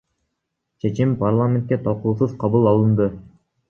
Чечим 0.79 1.13
парламентте 1.21 1.81
талкуусуз 1.87 2.37
кабыл 2.45 2.71
алынды. 2.75 3.13